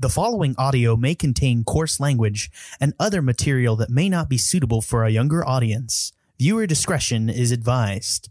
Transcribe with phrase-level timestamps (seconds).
[0.00, 2.50] The following audio may contain coarse language
[2.80, 6.12] and other material that may not be suitable for a younger audience.
[6.38, 8.30] Viewer discretion is advised.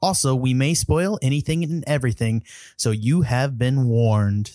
[0.00, 2.42] Also, we may spoil anything and everything,
[2.78, 4.52] so you have been warned.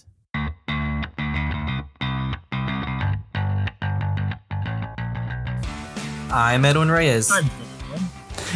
[6.32, 7.32] I'm Edwin Reyes.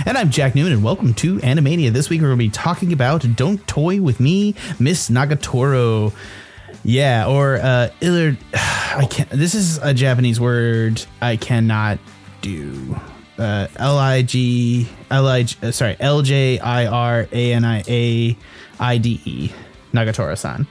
[0.05, 1.91] And I'm Jack Newman, and welcome to Animania.
[1.91, 6.11] This week we're going to be talking about Don't Toy With Me, Miss Nagatoro.
[6.83, 8.37] Yeah, or uh, Illard.
[8.53, 9.29] I can't.
[9.29, 11.99] This is a Japanese word I cannot
[12.41, 12.99] do.
[13.37, 17.83] Uh, L I G L I uh, Sorry, L J I R A N I
[17.87, 18.37] A
[18.79, 19.51] I D E.
[19.93, 20.67] Nagatoro-san.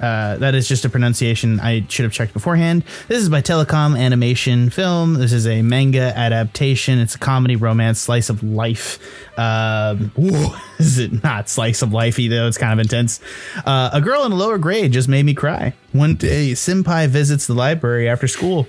[0.00, 2.84] Uh, that is just a pronunciation I should have checked beforehand.
[3.08, 5.14] This is by Telecom Animation Film.
[5.14, 6.98] This is a manga adaptation.
[6.98, 8.98] It's a comedy romance slice of life.
[9.38, 10.12] Um,
[10.78, 12.46] is it not slice of lifey though?
[12.46, 13.20] It's kind of intense.
[13.66, 15.74] Uh, a girl in a lower grade just made me cry.
[15.92, 18.66] One day, Senpai visits the library after school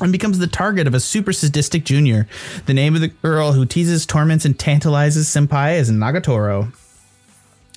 [0.00, 2.26] and becomes the target of a super sadistic junior.
[2.66, 6.72] The name of the girl who teases, torments, and tantalizes Senpai is Nagatoro.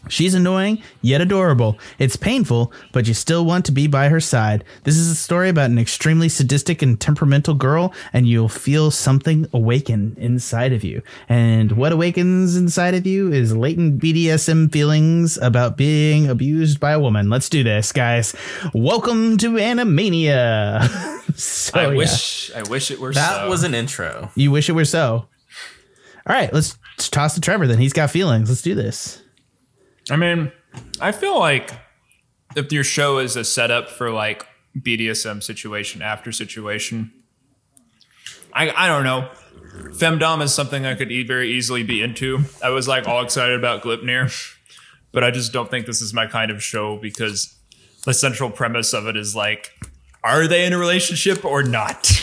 [0.09, 1.79] She's annoying, yet adorable.
[1.97, 4.65] It's painful, but you still want to be by her side.
[4.83, 9.47] This is a story about an extremely sadistic and temperamental girl, and you'll feel something
[9.53, 11.01] awaken inside of you.
[11.29, 16.99] And what awakens inside of you is latent BDSM feelings about being abused by a
[16.99, 17.29] woman.
[17.29, 18.35] Let's do this, guys.
[18.73, 20.83] Welcome to Animania.
[21.37, 21.95] so, I yeah.
[21.95, 23.49] wish I wish it were That so.
[23.49, 24.31] was an intro.
[24.35, 25.27] You wish it were so.
[26.27, 27.67] All right, let's toss to Trevor.
[27.67, 28.49] Then he's got feelings.
[28.49, 29.22] Let's do this.
[30.09, 30.51] I mean,
[30.99, 31.71] I feel like
[32.55, 34.45] if your show is a setup for like
[34.77, 37.11] BDSM situation after situation,
[38.53, 39.29] I I don't know.
[39.91, 42.43] Femdom is something I could e- very easily be into.
[42.63, 44.31] I was like all excited about Gleipnir,
[45.11, 47.55] but I just don't think this is my kind of show because
[48.05, 49.71] the central premise of it is like,
[50.23, 52.09] are they in a relationship or not?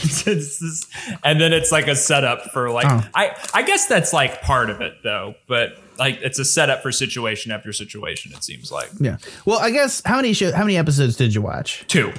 [1.24, 3.02] And then it's like a setup for like Oh.
[3.14, 6.90] I I guess that's like part of it though, but like it's a setup for
[6.90, 8.32] situation after situation.
[8.34, 9.18] It seems like Yeah.
[9.44, 11.84] Well, I guess how many show, how many episodes did you watch?
[11.86, 12.12] two.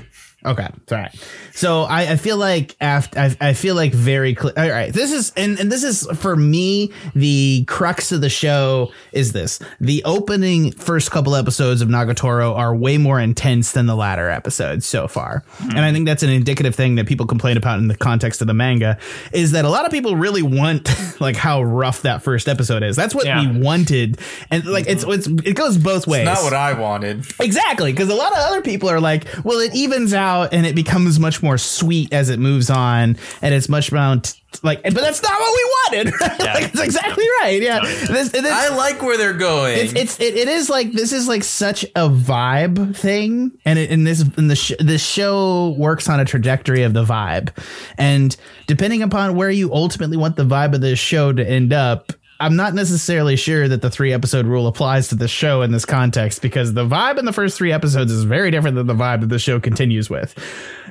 [0.43, 1.13] Okay, all right.
[1.53, 4.53] So I, I feel like after I, I feel like very clear.
[4.57, 8.91] All right, this is and and this is for me the crux of the show
[9.11, 13.95] is this: the opening first couple episodes of Nagatoro are way more intense than the
[13.95, 15.71] latter episodes so far, hmm.
[15.71, 18.47] and I think that's an indicative thing that people complain about in the context of
[18.47, 18.97] the manga
[19.33, 20.89] is that a lot of people really want
[21.21, 22.95] like how rough that first episode is.
[22.95, 23.41] That's what Yeah.
[23.41, 24.19] we wanted,
[24.49, 25.37] and like it's mm-hmm.
[25.37, 26.25] it's it goes both ways.
[26.25, 27.27] Not what I wanted.
[27.39, 30.75] Exactly, because a lot of other people are like, well, it evens out and it
[30.75, 34.33] becomes much more sweet as it moves on, and it's much more t-
[34.63, 36.13] like, but that's not what we wanted.
[36.21, 37.61] like, it's exactly right.
[37.61, 39.77] Yeah, this, this, I like where they're going.
[39.77, 43.91] it's, it's it, it is like this is like such a vibe thing, and it,
[43.91, 47.49] and this and the sh- the show works on a trajectory of the vibe,
[47.97, 48.35] and
[48.67, 52.13] depending upon where you ultimately want the vibe of this show to end up.
[52.41, 55.85] I'm not necessarily sure that the three episode rule applies to the show in this
[55.85, 59.21] context because the vibe in the first three episodes is very different than the vibe
[59.21, 60.33] that the show continues with.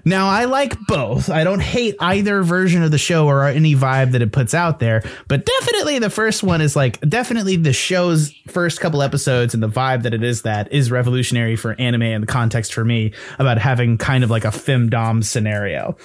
[0.04, 1.28] Now, I like both.
[1.28, 4.78] I don't hate either version of the show or any vibe that it puts out
[4.78, 9.62] there, but definitely the first one is like definitely the show's first couple episodes and
[9.62, 13.12] the vibe that it is that is revolutionary for anime and the context for me
[13.40, 15.96] about having kind of like a femdom scenario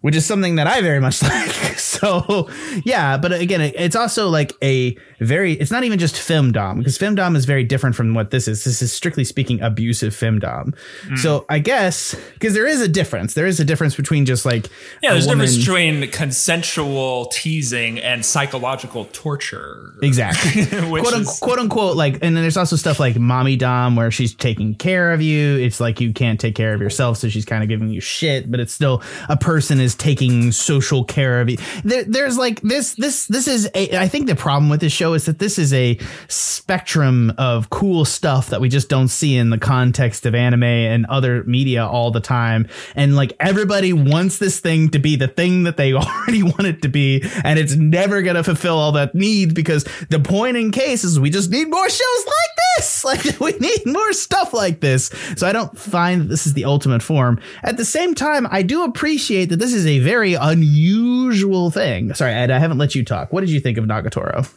[0.00, 1.78] which is something that I very much like.
[1.78, 2.48] So,
[2.84, 7.36] yeah, but again, it's also like a very, it's not even just femdom because femdom
[7.36, 8.64] is very different from what this is.
[8.64, 10.74] This is strictly speaking abusive femdom.
[11.04, 11.16] Hmm.
[11.16, 14.68] So, I guess, because there is a difference, there is a difference between just like,
[15.02, 19.94] Yeah, there's a woman, difference between consensual teasing and psychological torture.
[20.02, 20.66] Exactly.
[20.90, 24.34] Quote, is- quote unquote, like, and then there's also stuff like mommy dom where she's
[24.34, 25.58] taking care of you.
[25.58, 28.50] It's like you can't take care of yourself, so she's kind of giving you shit,
[28.50, 31.58] but it's still a person is taking social care of you.
[31.84, 35.14] There, there's like this, this, this is a, I think the problem with this show
[35.14, 39.50] is that this is a spectrum of cool stuff that we just don't see in
[39.50, 42.68] the context of anime and other media all the time.
[42.94, 46.82] And like everybody wants this thing to be the thing that they already want it
[46.82, 51.04] to be, and it's never gonna fulfill all that need because the point in case
[51.04, 53.04] is we just need more shows like this.
[53.10, 55.10] Like we need more stuff like this.
[55.36, 57.40] So I don't find this is the ultimate form.
[57.62, 62.14] At the same time, I do appreciate that this is a very unusual thing.
[62.14, 63.32] Sorry, Ed, I haven't let you talk.
[63.32, 64.50] What did you think of Nagatoro?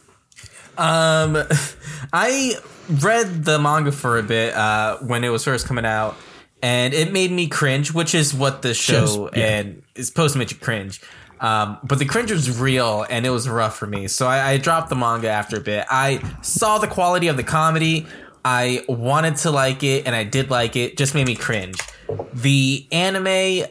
[0.78, 1.42] um,
[2.12, 2.54] I
[2.88, 6.16] read the manga for a bit uh, when it was first coming out,
[6.62, 9.58] and it made me cringe, which is what the show Shows- yeah.
[9.58, 11.00] and is supposed to make you cringe.
[11.40, 14.08] Um, but the cringe was real and it was rough for me.
[14.08, 15.84] So I, I dropped the manga after a bit.
[15.90, 18.06] I saw the quality of the comedy.
[18.46, 20.96] I wanted to like it and I did like it.
[20.96, 21.76] Just made me cringe.
[22.32, 23.66] The anime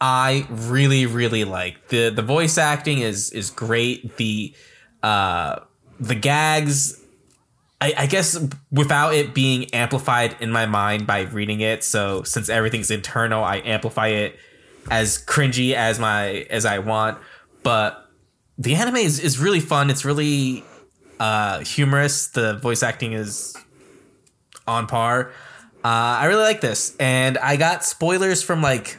[0.00, 1.88] I really really like.
[1.88, 4.16] The the voice acting is is great.
[4.16, 4.54] The
[5.02, 5.60] uh
[5.98, 7.00] the gags
[7.80, 8.38] I, I guess
[8.70, 13.56] without it being amplified in my mind by reading it, so since everything's internal, I
[13.58, 14.38] amplify it
[14.90, 17.18] as cringy as my as I want.
[17.62, 18.08] But
[18.56, 19.90] the anime is, is really fun.
[19.90, 20.64] It's really
[21.20, 22.28] uh, humorous.
[22.28, 23.54] The voice acting is
[24.66, 25.32] on par.
[25.84, 25.88] Uh,
[26.20, 28.96] I really like this, and I got spoilers from like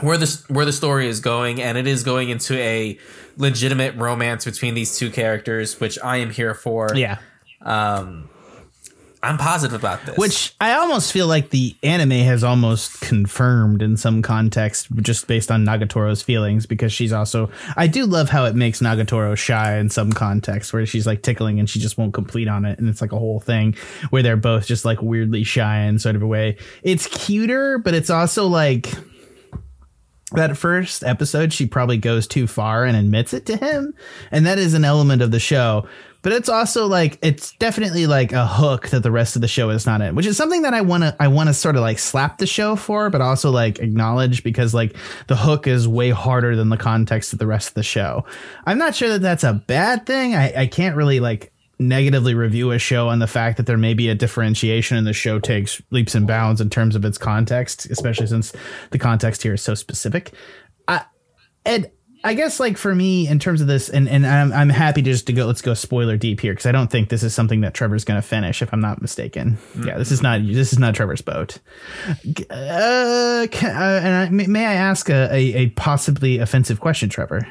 [0.00, 2.98] where the where the story is going, and it is going into a
[3.36, 6.90] legitimate romance between these two characters, which I am here for.
[6.94, 7.18] Yeah.
[7.62, 8.28] Um,
[9.20, 10.16] I'm positive about this.
[10.16, 15.50] Which I almost feel like the anime has almost confirmed in some context, just based
[15.50, 17.50] on Nagatoro's feelings, because she's also.
[17.76, 21.58] I do love how it makes Nagatoro shy in some context, where she's like tickling
[21.58, 23.74] and she just won't complete on it, and it's like a whole thing
[24.10, 26.56] where they're both just like weirdly shy in sort of a way.
[26.84, 28.92] It's cuter, but it's also like
[30.30, 33.94] that first episode she probably goes too far and admits it to him.
[34.30, 35.88] And that is an element of the show.
[36.22, 39.70] But it's also like it's definitely like a hook that the rest of the show
[39.70, 41.80] is not in which is something that i want to i want to sort of
[41.80, 44.96] like slap the show for but also like acknowledge because like
[45.28, 48.24] the hook is way harder than the context of the rest of the show.
[48.66, 50.34] I'm not sure that that's a bad thing.
[50.34, 53.94] I, I can't really like negatively review a show on the fact that there may
[53.94, 57.86] be a differentiation and the show takes leaps and bounds in terms of its context,
[57.86, 58.52] especially since
[58.90, 60.32] the context here is so specific.
[60.88, 61.04] I,
[61.64, 61.90] and
[62.24, 65.28] I guess like for me in terms of this, and, and I'm, I'm happy just
[65.28, 66.52] to go, let's go spoiler deep here.
[66.52, 69.00] Cause I don't think this is something that Trevor's going to finish if I'm not
[69.00, 69.56] mistaken.
[69.84, 69.98] Yeah.
[69.98, 71.58] This is not, this is not Trevor's boat.
[72.50, 77.08] Uh, can, uh and I, may, may I ask a, a, a possibly offensive question,
[77.08, 77.46] Trevor?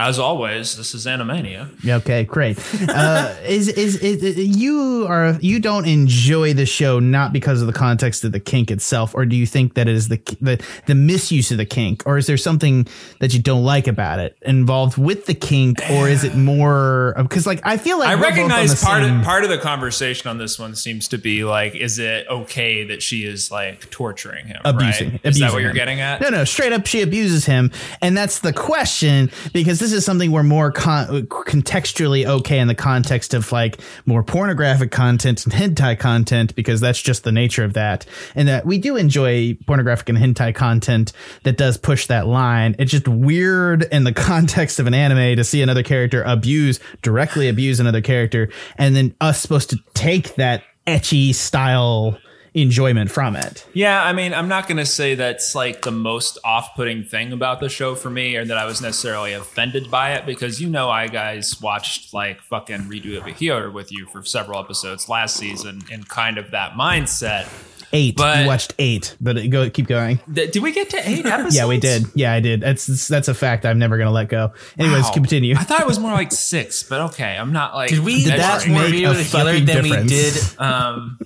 [0.00, 1.68] As always, this is Animania.
[1.84, 2.56] Okay, great.
[2.88, 7.72] Uh, is, is is you are you don't enjoy the show not because of the
[7.72, 10.94] context of the kink itself, or do you think that it is the the the
[10.94, 12.86] misuse of the kink, or is there something
[13.18, 17.44] that you don't like about it involved with the kink, or is it more because
[17.44, 19.58] like I feel like I we're both on recognize part same- of part of the
[19.58, 23.90] conversation on this one seems to be like, is it okay that she is like
[23.90, 24.60] torturing him?
[24.64, 25.10] abusing.
[25.10, 25.20] Right?
[25.24, 26.20] Is that abusing what you're getting at?
[26.20, 30.30] No, no, straight up, she abuses him, and that's the question because this is something
[30.30, 35.98] we're more con- contextually okay in the context of like more pornographic content and hentai
[35.98, 40.18] content because that's just the nature of that, and that we do enjoy pornographic and
[40.18, 41.12] hentai content
[41.42, 42.74] that does push that line.
[42.78, 47.48] It's just weird in the context of an anime to see another character abuse directly
[47.48, 52.18] abuse another character, and then us supposed to take that ecchi style
[52.54, 53.66] enjoyment from it.
[53.74, 57.60] Yeah, I mean, I'm not going to say that's like the most off-putting thing about
[57.60, 60.88] the show for me, or that I was necessarily offended by it, because you know,
[60.90, 65.36] I guys watched like fucking redo of a Healer with you for several episodes last
[65.36, 67.48] season, in kind of that mindset.
[67.90, 68.16] Eight.
[68.18, 70.18] But- you watched eight, but go keep going.
[70.34, 71.54] Th- did we get to eight episodes?
[71.56, 72.04] Yeah, we did.
[72.14, 72.60] Yeah, I did.
[72.60, 73.64] That's that's a fact.
[73.64, 74.52] I'm never gonna let go.
[74.78, 75.12] Anyways, Wow.
[75.12, 75.54] continue.
[75.56, 77.88] I thought it was more like six, but okay, I'm not like.
[77.88, 80.10] did we Did watch that more make a and a Healer fucking than difference?
[80.12, 80.58] we did?
[80.60, 81.18] Um,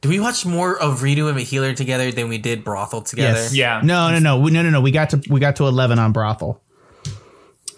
[0.00, 3.38] Did we watch more of Redo and a Healer together than we did Brothel together?
[3.38, 3.54] Yes.
[3.54, 3.80] Yeah.
[3.82, 4.80] No, no, no, We- no, no, no.
[4.80, 6.62] We got to we got to eleven on brothel.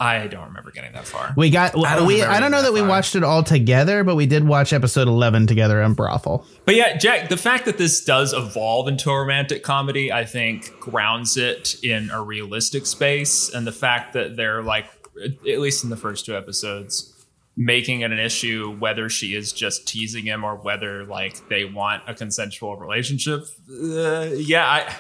[0.00, 1.34] I don't remember getting that far.
[1.36, 1.76] We got.
[1.76, 2.22] I don't we.
[2.22, 5.08] I don't know that that we watched it all together, but we did watch episode
[5.08, 6.46] eleven together on brothel.
[6.64, 10.78] But yeah, Jack, the fact that this does evolve into a romantic comedy, I think
[10.78, 13.52] grounds it in a realistic space.
[13.52, 14.86] And the fact that they're like,
[15.20, 17.12] at least in the first two episodes,
[17.60, 22.04] making it an issue whether she is just teasing him or whether like they want
[22.06, 23.46] a consensual relationship.
[23.68, 24.94] Uh, yeah, I,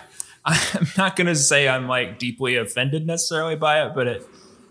[0.74, 4.22] I'm not going to say I'm like deeply offended necessarily by it, but it,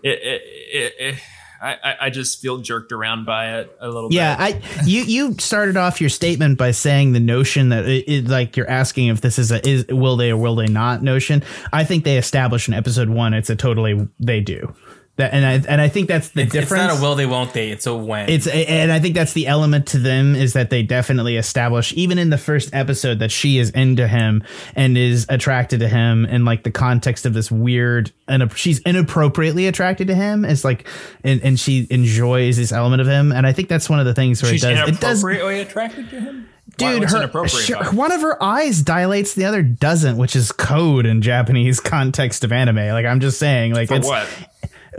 [0.03, 0.41] it, it,
[0.73, 1.15] it, it
[1.61, 4.61] I, I- I just feel jerked around by it a little Yeah, bit.
[4.61, 8.27] Yeah, I you you started off your statement by saying the notion that it, it,
[8.27, 11.41] like you're asking if this is a is will they or will they not notion.
[11.73, 14.75] I think they established in episode one it's a totally they do
[15.17, 16.93] that, and I and I think that's the It's, it's difference.
[16.93, 17.69] not a will they won't they.
[17.69, 18.29] It's a when.
[18.29, 22.17] It's and I think that's the element to them is that they definitely establish even
[22.17, 24.43] in the first episode that she is into him
[24.75, 29.67] and is attracted to him in like the context of this weird and she's inappropriately
[29.67, 30.87] attracted to him It's like
[31.23, 34.13] and, and she enjoys this element of him and I think that's one of the
[34.13, 36.49] things where She's it does it does inappropriately attracted to him.
[36.77, 37.97] Dude her, inappropriate sure, about it?
[37.97, 42.51] one of her eyes dilates the other doesn't which is code in Japanese context of
[42.51, 44.27] anime like I'm just saying like For it's what?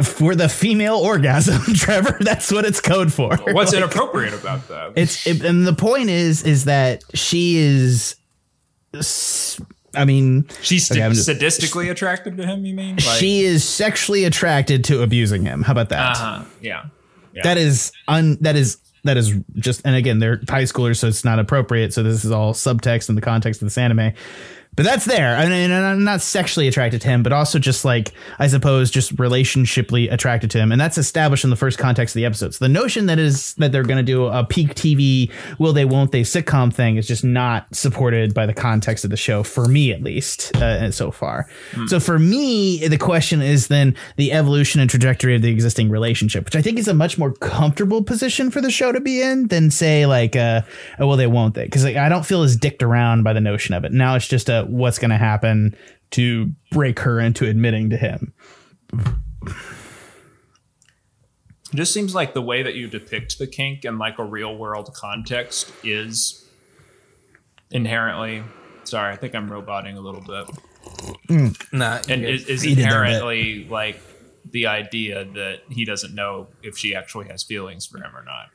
[0.03, 4.93] For the female orgasm Trevor that's what it's code for What's inappropriate about that?
[4.97, 8.15] it's it, and the point is is that she is
[9.95, 12.65] I mean She's Okay, just- sadistically attracted to him.
[12.65, 12.97] You mean?
[12.97, 16.45] Like, she is sexually attracted to abusing him how about that Uh-huh.
[16.61, 16.85] Yeah.
[17.35, 17.43] yeah.
[17.45, 21.25] that is un that is that is just and again they're high schoolers so it's
[21.25, 24.13] not appropriate so this is all subtext in the context of this anime
[24.79, 25.35] but that's there.
[25.35, 28.93] I mean, and I'm not sexually attracted to him, but also just like I suppose
[28.93, 32.55] just relationshiply attracted to him, and that's established in the first context of the episode.
[32.55, 35.85] So The notion that is that they're going to do a peak TV will they
[35.85, 39.67] won't they sitcom thing is just not supported by the context of the show for
[39.67, 41.49] me at least uh, so far.
[41.89, 46.45] So for me, the question is then the evolution and trajectory of the existing relationship,
[46.45, 49.49] which I think is a much more comfortable position for the show to be in
[49.49, 50.61] than say like uh
[51.01, 53.41] oh, well they won't they because like, I don't feel as dicked around by the
[53.41, 53.91] notion of it.
[53.91, 55.77] Now it's just a what's going to happen
[56.13, 58.33] to break her into admitting to him.
[61.73, 64.57] It just seems like the way that you depict the kink in like a real
[64.57, 66.47] world context is
[67.71, 68.43] inherently
[68.85, 71.59] sorry, I think I'm roboting a little bit.
[71.73, 72.85] Nah, And you're- is, is Feed it a bit.
[72.85, 74.01] inherently like
[74.51, 78.47] the idea that he doesn't know if she actually has feelings for him or not.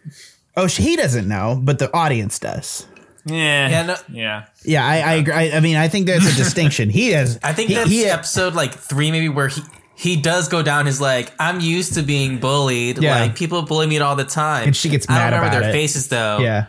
[0.57, 2.87] Oh, she- he doesn't know, but the audience does.
[3.25, 3.69] Yeah.
[3.69, 4.45] Yeah, no- yeah.
[4.63, 5.33] Yeah, I, I agree.
[5.33, 6.89] I, I mean, I think there's a distinction.
[6.89, 7.39] He has.
[7.43, 9.61] I think he, that's he- episode like three, maybe where he
[9.95, 12.97] he does go down his like I'm used to being bullied.
[13.01, 13.19] Yeah.
[13.21, 15.61] Like people bully me all the time, And she gets I mad don't remember about
[15.61, 15.73] their it.
[15.73, 16.39] faces though.
[16.39, 16.65] Yeah,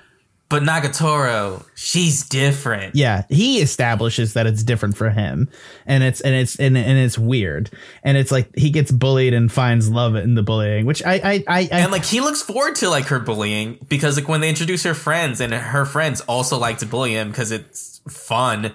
[0.49, 2.95] but Nagatoro, she's different.
[2.95, 3.25] yeah.
[3.29, 5.49] He establishes that it's different for him,
[5.87, 7.71] and it's and it's and, and it's weird,
[8.03, 11.45] and it's like he gets bullied and finds love in the bullying, which I I
[11.49, 14.49] I, I And like he looks forward to like her bullying because like when they
[14.49, 18.75] introduce her friends and her friends also like to bully him because it's fun.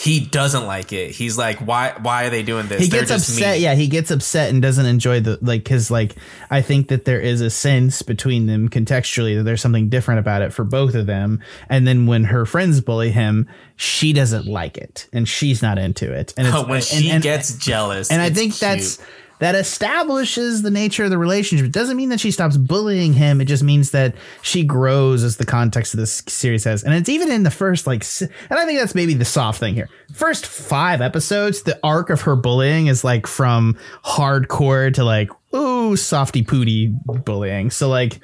[0.00, 1.10] He doesn't like it.
[1.10, 1.92] He's like, why?
[2.00, 2.80] Why are they doing this?
[2.80, 3.54] he gets just upset.
[3.54, 3.62] mean.
[3.62, 6.14] Yeah, he gets upset and doesn't enjoy the like because like
[6.50, 10.42] I think that there is a sense between them contextually that there's something different about
[10.42, 11.42] it for both of them.
[11.68, 16.12] And then when her friends bully him, she doesn't like it and she's not into
[16.12, 16.32] it.
[16.36, 18.60] And when and- she and- gets jealous, and I think cute.
[18.60, 19.00] that's
[19.40, 21.66] that establishes the nature of the relationship.
[21.66, 23.40] It doesn't mean that she stops bullying him.
[23.40, 26.82] It just means that she grows as the context of this series has.
[26.82, 29.74] And it's even in the first like, and I think that's maybe the soft thing
[29.74, 29.88] here.
[30.12, 35.96] First five episodes, the arc of her bullying is like from hardcore to like ooh
[35.96, 36.88] softy pooty
[37.24, 37.70] bullying.
[37.70, 38.20] So like.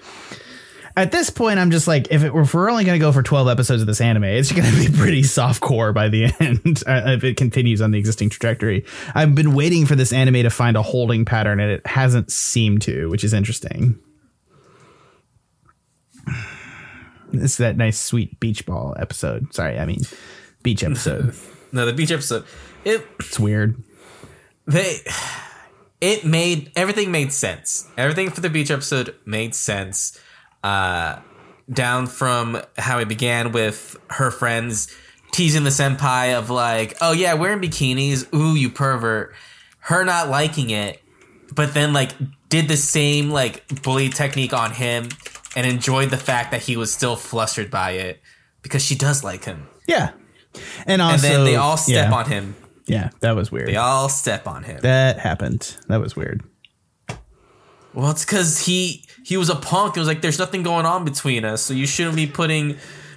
[0.96, 3.22] At this point, I'm just like, if, it, if we're only going to go for
[3.22, 6.84] 12 episodes of this anime, it's going to be pretty soft core by the end
[6.86, 8.84] uh, if it continues on the existing trajectory.
[9.12, 12.82] I've been waiting for this anime to find a holding pattern, and it hasn't seemed
[12.82, 13.98] to, which is interesting.
[17.32, 19.52] It's that nice, sweet beach ball episode.
[19.52, 20.00] Sorry, I mean,
[20.62, 21.34] beach episode.
[21.72, 22.44] no the beach episode.
[22.84, 23.82] It it's weird.
[24.66, 24.98] they
[26.00, 27.88] it made everything made sense.
[27.98, 30.18] Everything for the beach episode made sense.
[30.64, 31.20] Uh
[31.72, 34.94] down from how it began with her friends
[35.32, 39.34] teasing the senpai of like, oh yeah, wearing bikinis, ooh, you pervert.
[39.80, 41.02] Her not liking it,
[41.54, 42.12] but then like
[42.48, 45.08] did the same like bully technique on him
[45.56, 48.20] and enjoyed the fact that he was still flustered by it
[48.62, 49.66] because she does like him.
[49.88, 50.12] Yeah.
[50.86, 52.56] And also, And then they all step yeah, on him.
[52.86, 53.68] Yeah, that was weird.
[53.68, 54.80] They all step on him.
[54.82, 55.76] That happened.
[55.88, 56.42] That was weird.
[57.92, 59.96] Well, it's because he he was a punk.
[59.96, 62.76] It was like there's nothing going on between us, so you shouldn't be putting,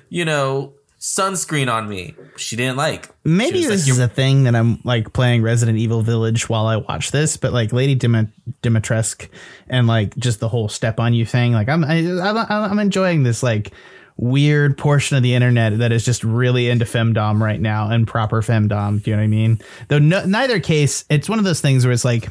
[0.09, 2.15] you know, sunscreen on me.
[2.37, 3.09] She didn't like.
[3.25, 6.77] Maybe this like, is a thing that I'm like playing Resident Evil Village while I
[6.77, 8.31] watch this, but like Lady Dim-
[8.63, 9.27] Dimitrescu
[9.67, 12.37] and like just the whole step on you thing, like I'm I, I'm
[12.71, 13.73] I'm enjoying this like
[14.15, 18.41] weird portion of the internet that is just really into femdom right now and proper
[18.41, 19.03] femdom.
[19.03, 19.59] Do you know what I mean?
[19.89, 22.29] Though no, neither case, it's one of those things where it's like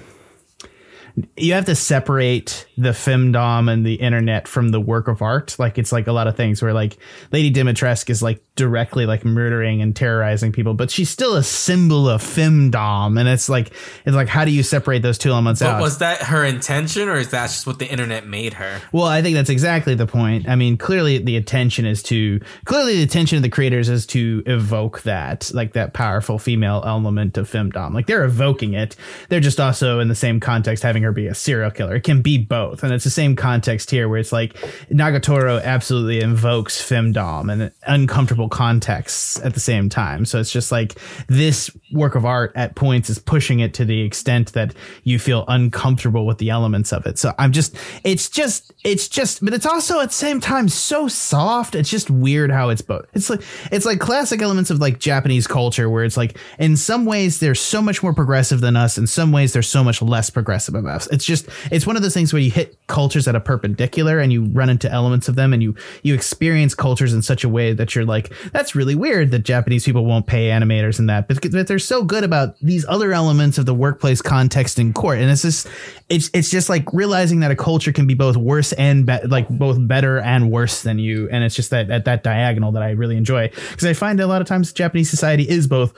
[1.36, 5.56] you have to separate the femdom and the internet from the work of art.
[5.58, 6.98] Like it's like a lot of things where like
[7.32, 12.08] Lady Dimitrescu is like directly like murdering and terrorizing people, but she's still a symbol
[12.08, 13.18] of femdom.
[13.18, 13.72] And it's like
[14.04, 15.80] it's like how do you separate those two elements But out?
[15.80, 18.82] was that her intention, or is that just what the internet made her?
[18.92, 20.46] Well, I think that's exactly the point.
[20.48, 24.42] I mean, clearly the attention is to clearly the attention of the creators is to
[24.44, 27.94] evoke that, like that powerful female element of femdom.
[27.94, 28.96] Like they're evoking it.
[29.30, 31.96] They're just also in the same context having her be a serial killer.
[31.96, 32.82] It can be both.
[32.82, 34.52] And it's the same context here where it's like
[34.90, 40.24] Nagatoro absolutely invokes femdom and uncomfortable contexts at the same time.
[40.24, 40.98] So it's just like
[41.28, 45.44] this work of art at points is pushing it to the extent that you feel
[45.48, 47.18] uncomfortable with the elements of it.
[47.18, 51.08] So I'm just, it's just, it's just, but it's also at the same time so
[51.08, 51.74] soft.
[51.74, 53.06] It's just weird how it's both.
[53.14, 57.06] It's like, it's like classic elements of like Japanese culture where it's like, in some
[57.06, 58.98] ways they're so much more progressive than us.
[58.98, 62.14] In some ways they're so much less progressive of It's just, it's one of those
[62.14, 65.52] things where you hit cultures at a perpendicular and you run into elements of them
[65.52, 69.30] and you, you experience cultures in such a way that you're like, that's really weird
[69.30, 72.84] that Japanese people won't pay animators and that, but, but they're so good about these
[72.88, 75.18] other elements of the workplace context in court.
[75.18, 75.66] And it's just,
[76.08, 79.48] it's, it's just like realizing that a culture can be both worse and be- like
[79.48, 81.28] both better and worse than you.
[81.30, 84.26] And it's just that at that diagonal that I really enjoy because I find a
[84.26, 85.92] lot of times Japanese society is both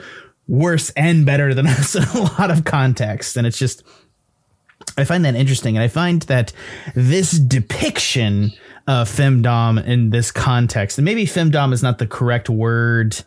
[0.49, 3.37] worse and better than us in a lot of context.
[3.37, 3.83] And it's just,
[4.99, 5.76] I find that interesting.
[5.76, 6.52] And I find that
[6.95, 8.52] this depiction
[8.87, 13.23] of femdom in this context, and maybe femdom is not the correct word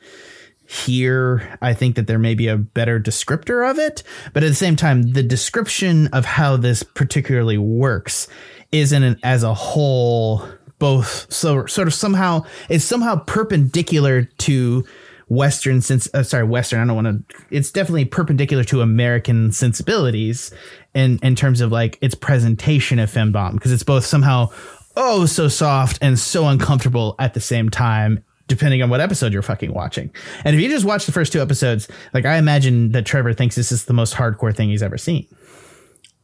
[0.67, 1.57] here.
[1.61, 4.03] I think that there may be a better descriptor of it.
[4.33, 8.27] But at the same time, the description of how this particularly works
[8.71, 10.47] isn't an, as a whole
[10.79, 14.83] both so sort of somehow it's somehow perpendicular to
[15.31, 16.09] Western sense.
[16.13, 16.81] Uh, sorry, Western.
[16.81, 17.35] I don't want to.
[17.51, 20.51] It's definitely perpendicular to American sensibilities
[20.93, 24.49] in in terms of like its presentation of fembomb because it's both somehow
[24.97, 29.41] oh so soft and so uncomfortable at the same time depending on what episode you're
[29.41, 30.13] fucking watching.
[30.43, 33.55] And if you just watch the first two episodes, like I imagine that Trevor thinks
[33.55, 35.25] this is the most hardcore thing he's ever seen.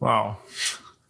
[0.02, 0.36] Wow.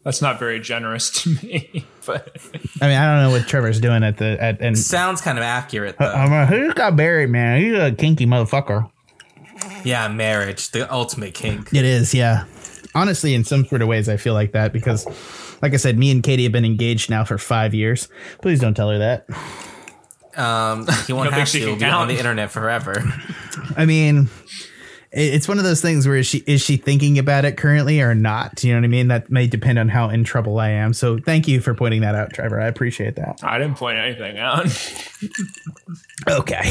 [0.08, 1.86] That's not very generous to me.
[2.06, 2.38] But
[2.82, 5.44] I mean, I don't know what Trevor's doing at the at and Sounds kind of
[5.44, 6.10] accurate though.
[6.10, 7.62] I'm like, who just got buried, man?
[7.62, 8.90] He's a kinky motherfucker.
[9.84, 11.74] yeah, marriage, the ultimate kink.
[11.74, 12.46] It is, yeah.
[12.96, 15.06] Honestly, in some sort of ways, I feel like that because,
[15.62, 18.08] like I said, me and Katie have been engaged now for five years.
[18.42, 19.26] Please don't tell her that.
[20.38, 21.66] Um, you won't don't think have she to.
[21.66, 23.04] can It'll be on the internet forever.
[23.76, 24.30] I mean, it-
[25.12, 28.14] it's one of those things where is she is she thinking about it currently or
[28.14, 28.64] not?
[28.64, 29.08] You know what I mean?
[29.08, 30.94] That may depend on how in trouble I am.
[30.94, 32.60] So thank you for pointing that out, Trevor.
[32.60, 33.40] I appreciate that.
[33.44, 34.68] I didn't point anything out.
[36.28, 36.58] Okay.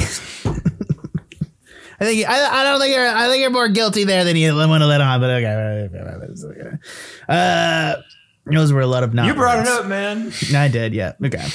[1.98, 4.54] I think I, I don't think you're I think you're more guilty there than you
[4.54, 6.78] want to let on, but okay.
[7.26, 7.94] Uh,
[8.44, 10.30] those were a lot of not You brought it up, man.
[10.54, 11.12] I did, yeah.
[11.24, 11.46] Okay.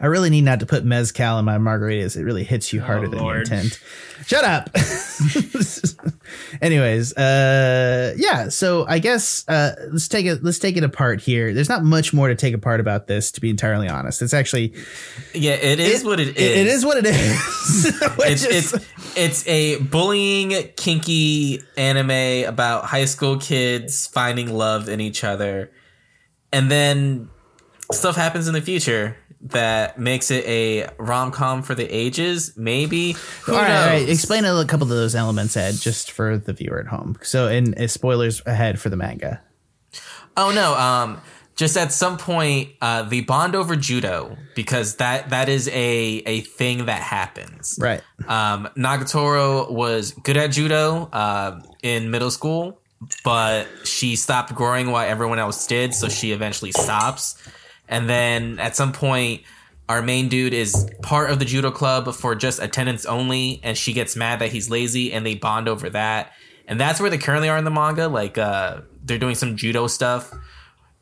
[0.00, 2.16] I really need not to put mezcal in my margaritas.
[2.16, 3.78] It really hits you harder than you intend.
[4.26, 4.70] Shut up.
[6.62, 8.48] Anyways, uh, yeah.
[8.48, 10.44] So I guess uh, let's take it.
[10.44, 11.52] Let's take it apart here.
[11.52, 14.22] There's not much more to take apart about this, to be entirely honest.
[14.22, 14.74] It's actually
[15.34, 16.56] yeah, it is what it is.
[16.58, 18.02] It is what it is.
[18.28, 18.86] It's, is- it's
[19.16, 25.70] it's a bullying, kinky anime about high school kids finding love in each other,
[26.52, 27.30] and then
[27.92, 32.56] stuff happens in the future that makes it a rom com for the ages.
[32.56, 34.08] Maybe who all right, all right.
[34.08, 37.16] Explain a couple of those elements, Ed, just for the viewer at home.
[37.22, 39.40] So, in uh, spoilers ahead for the manga.
[40.36, 41.20] Oh no, um
[41.56, 46.40] just at some point uh the bond over judo because that that is a a
[46.42, 47.78] thing that happens.
[47.80, 48.02] Right.
[48.26, 52.80] Um Nagatoro was good at judo uh in middle school,
[53.24, 57.36] but she stopped growing while everyone else did, so she eventually stops.
[57.88, 59.42] And then at some point
[59.88, 63.94] our main dude is part of the judo club for just attendance only and she
[63.94, 66.32] gets mad that he's lazy and they bond over that.
[66.66, 69.86] And that's where they currently are in the manga like uh they're doing some judo
[69.86, 70.30] stuff.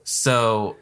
[0.05, 0.77] So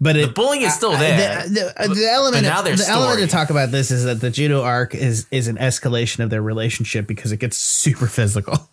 [0.00, 1.42] But it, the bullying is still Uh, there.
[1.48, 4.62] The, the, the element, now the element to talk about this is that the judo
[4.62, 8.68] arc is is an escalation of their relationship because it gets super physical.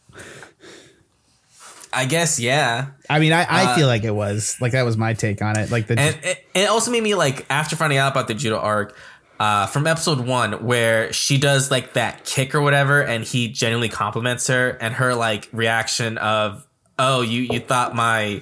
[1.93, 2.87] I guess yeah.
[3.09, 5.71] I mean, I, I feel like it was like that was my take on it.
[5.71, 8.33] Like the Uh, And it, it also made me like after finding out about the
[8.33, 8.95] judo arc
[9.39, 13.89] uh, from episode one, where she does like that kick or whatever, and he genuinely
[13.89, 16.65] compliments her, and her like reaction of,
[16.97, 18.41] "Oh, you you thought my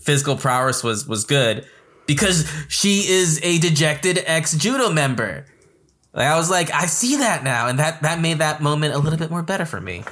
[0.00, 1.66] physical prowess was was good,"
[2.06, 5.46] because she is a dejected ex judo member.
[6.12, 8.98] Like I was like, I see that now, and that that made that moment a
[8.98, 10.02] little bit more better for me.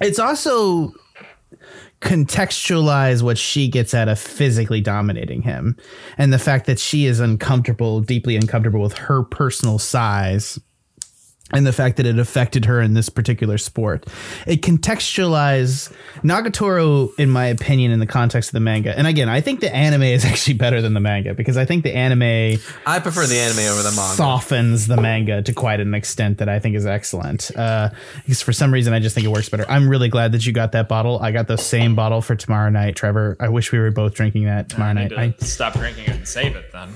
[0.00, 0.92] it's also
[2.00, 5.76] contextualize what she gets out of physically dominating him
[6.18, 10.58] and the fact that she is uncomfortable deeply uncomfortable with her personal size
[11.52, 14.06] and the fact that it affected her in this particular sport.
[14.46, 18.96] It contextualized Nagatoro, in my opinion, in the context of the manga.
[18.96, 21.82] And again, I think the anime is actually better than the manga because I think
[21.82, 24.16] the anime I prefer the anime over the manga.
[24.16, 27.50] softens the manga to quite an extent that I think is excellent.
[27.54, 29.66] Uh, because for some reason, I just think it works better.
[29.68, 31.18] I'm really glad that you got that bottle.
[31.20, 33.36] I got the same bottle for tomorrow night, Trevor.
[33.40, 35.10] I wish we were both drinking that tomorrow I night.
[35.10, 36.88] need I, stop drinking it and save it then.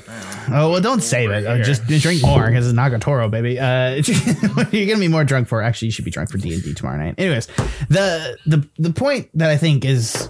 [0.51, 1.47] Oh well, don't save it.
[1.47, 1.65] Uh, Here.
[1.65, 3.59] just drink more because it's Nagatoro, baby.
[3.59, 4.03] Uh,
[4.73, 5.63] you're gonna be more drunk for.
[5.63, 7.15] Actually, you should be drunk for D and D tomorrow night.
[7.19, 7.47] Anyways,
[7.89, 10.29] the the the point that I think is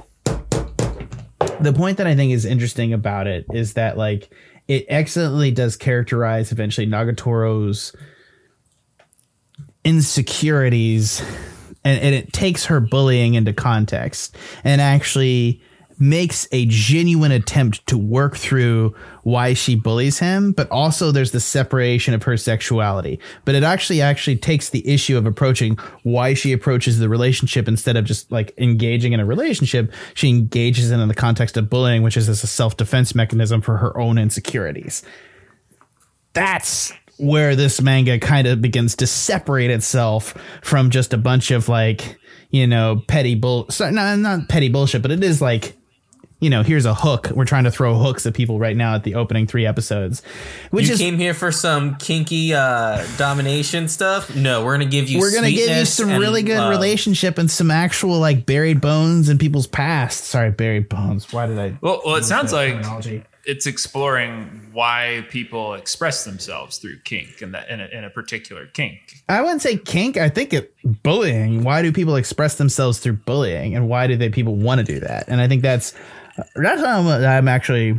[1.61, 4.31] the point that I think is interesting about it is that like
[4.69, 7.95] it excellently does characterize eventually Nagatoro's
[9.85, 11.23] insecurities
[11.85, 15.63] and, and it takes her bullying into context and actually
[15.99, 21.41] makes a genuine attempt to work through why she bullies him but also there's the
[21.41, 23.19] separation of her sexuality.
[23.45, 27.97] But it actually actually takes the issue of approaching why she approaches the relationship instead
[27.97, 29.93] of just like engaging in a relationship.
[30.15, 33.79] She engages in, in the context of bullying which is as a self-defense mechanism for
[33.79, 35.03] her own insecurities.
[36.33, 41.69] That's where this manga kind of begins to separate itself from just a bunch of
[41.69, 42.19] like
[42.51, 45.77] you know petty bull not, not petty bullshit but it is like
[46.47, 49.03] you know here's a hook we're trying to throw hooks at people right now at
[49.03, 50.23] the opening three episodes
[50.71, 54.33] which you is came here for some kinky uh, domination stuff.
[54.37, 55.19] No, we're gonna give you.
[55.19, 56.71] we're gonna give you some really good love.
[56.71, 61.59] relationship and some actual like buried bones in people's past sorry buried bones why did
[61.59, 63.25] i Well, well, it sounds like terminology?
[63.45, 68.67] it's exploring why people express themselves through kink and that in a, in a particular
[68.67, 69.23] kink.
[69.29, 70.17] I wouldn't say kink.
[70.17, 71.63] I think it bullying.
[71.63, 74.99] Why do people express themselves through bullying, and why do they people want to do
[75.01, 75.29] that?
[75.29, 75.95] And I think that's
[76.55, 77.99] that's how I'm, I'm actually.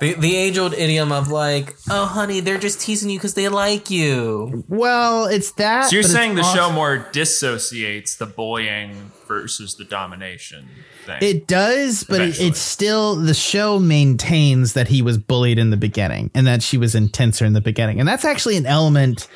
[0.00, 3.48] The, the age old idiom of like, oh honey, they're just teasing you because they
[3.48, 4.64] like you.
[4.68, 5.86] Well, it's that.
[5.86, 10.68] So you're saying the also- show more dissociates the bullying versus the domination
[11.06, 11.18] thing.
[11.22, 12.48] It does, but it, Eventually.
[12.48, 16.76] it's still the show maintains that he was bullied in the beginning and that she
[16.76, 19.28] was intenser in the beginning, and that's actually an element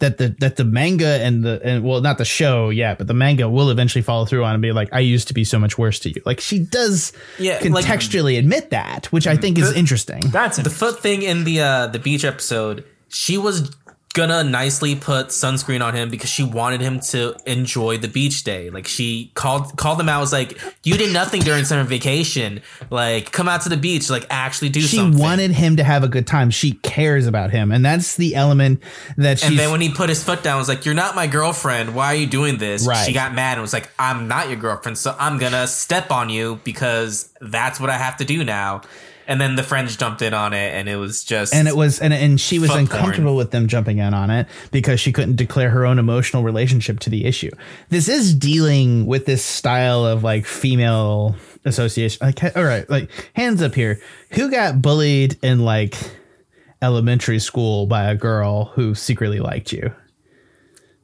[0.00, 3.14] that the that the manga and the and well not the show yeah but the
[3.14, 5.78] manga will eventually follow through on and be like, I used to be so much
[5.78, 6.20] worse to you.
[6.26, 10.20] Like she does Yeah, like- contextually admit that, which I think is interesting.
[10.30, 13.70] That's The foot thing in the uh, the beach episode, she was
[14.14, 18.70] gonna nicely put sunscreen on him because she wanted him to enjoy the beach day.
[18.70, 22.62] Like she called called him out, was like, "You did nothing during summer vacation.
[22.90, 24.08] Like come out to the beach.
[24.08, 26.50] Like actually do she something." wanted him to have a good time.
[26.50, 28.82] She cares about him, and that's the element
[29.18, 31.26] that she and then when he put his foot down, was like, "You're not my
[31.26, 31.94] girlfriend.
[31.94, 33.04] Why are you doing this?" Right.
[33.04, 36.30] She got mad and was like, "I'm not your girlfriend, so I'm gonna step on
[36.30, 38.82] you because that's what I have to do now."
[39.26, 42.00] And then the friends jumped in on it, and it was just and it was
[42.00, 45.70] and and she was uncomfortable with them jumping in on it because she couldn't declare
[45.70, 47.50] her own emotional relationship to the issue.
[47.88, 52.18] This is dealing with this style of like female association.
[52.26, 54.00] Like, all right, like hands up here.
[54.32, 55.96] Who got bullied in like
[56.82, 59.94] elementary school by a girl who secretly liked you?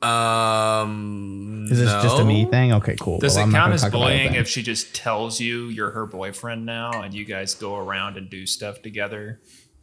[0.03, 1.67] Um.
[1.71, 2.73] Is this just a me thing?
[2.75, 3.19] Okay, cool.
[3.19, 4.95] Does Well, it I'm not count gonna as talk about it bullying if she just
[4.95, 9.41] tells you you're her boyfriend now and you guys go around and do stuff together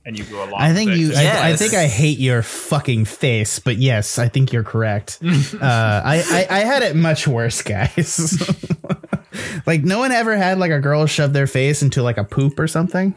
[0.07, 0.61] and you go along?
[0.61, 1.01] I think with it?
[1.01, 1.13] you.
[1.15, 5.19] I, I think I hate your fucking face, but yes, I think you're correct.
[5.23, 5.27] uh,
[5.61, 8.41] I, I I had it much worse, guys.
[9.67, 12.57] like no one ever had like a girl shove their face into like a poop
[12.57, 13.13] or something.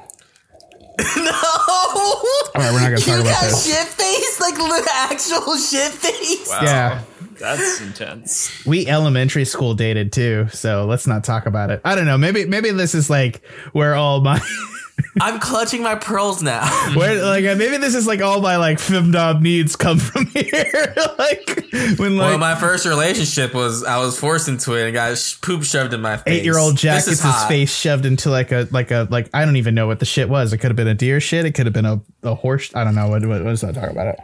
[2.54, 2.60] No.
[2.60, 3.66] All right, we're not gonna talk you about got this.
[3.66, 6.48] shit face, like the actual shit face.
[6.48, 7.02] Wow, Yeah.
[7.38, 8.64] that's intense.
[8.66, 11.80] We elementary school dated too, so let's not talk about it.
[11.84, 12.18] I don't know.
[12.18, 14.40] Maybe maybe this is like where all my
[15.20, 16.64] I'm clutching my pearls now.
[16.94, 20.94] where like uh, maybe this is like all my like femdom needs come from here.
[21.18, 21.64] like
[21.98, 25.40] when like well, my first relationship was I was forced into it and got sh-
[25.40, 26.38] poop shoved in my face.
[26.38, 29.28] eight year old Jack is gets his face shoved into like a like a like
[29.34, 30.52] I don't even know what the shit was.
[30.52, 31.44] It could have been a deer shit.
[31.44, 32.70] It could have been a, a horse.
[32.74, 33.08] I don't know.
[33.08, 34.20] What what was I talking about it?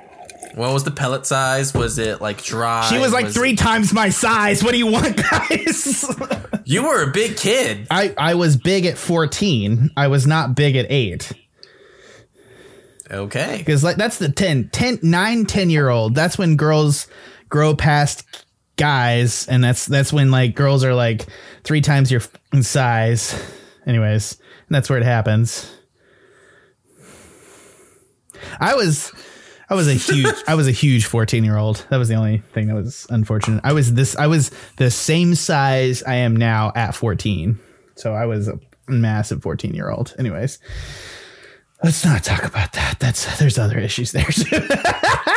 [0.56, 1.72] What was the pellet size?
[1.74, 2.88] Was it like dry?
[2.88, 4.64] She was like three it- times my size.
[4.64, 6.04] What do you want, guys?
[6.68, 7.86] You were a big kid.
[7.92, 9.90] I I was big at fourteen.
[9.96, 11.30] I was not big at eight.
[13.08, 13.58] Okay.
[13.58, 17.06] because like that's the 10 10 9 10 year old that's when girls
[17.48, 18.24] grow past
[18.76, 21.24] guys and that's that's when like girls are like
[21.62, 22.20] three times your
[22.62, 23.40] size
[23.86, 24.38] anyways
[24.70, 25.70] that's where it happens
[28.58, 29.12] i was
[29.68, 32.38] i was a huge i was a huge 14 year old that was the only
[32.52, 33.60] thing that was unfortunate.
[33.64, 37.58] I was this i was the same size i am now at 14
[37.94, 40.58] so i was a massive 14 year old anyways
[41.82, 42.98] let's not talk about that.
[42.98, 44.60] That's there's other issues there too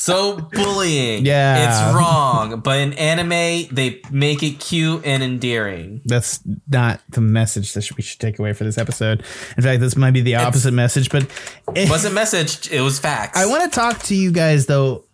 [0.00, 1.26] So bullying.
[1.26, 1.90] Yeah.
[1.90, 2.60] It's wrong.
[2.60, 6.00] But in anime, they make it cute and endearing.
[6.06, 9.22] that's not the message that we should take away for this episode.
[9.58, 11.10] In fact, this might be the opposite message.
[11.10, 11.26] But
[11.74, 13.38] it, Wasn't messaged, it was facts.
[13.38, 15.04] I want to talk to you guys though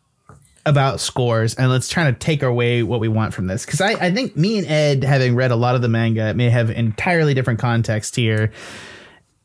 [0.64, 3.90] about scores, and let's try to take away what we want from this because I,
[3.92, 7.34] I think me and Ed, having read a lot of the manga, may have entirely
[7.34, 8.52] different context here.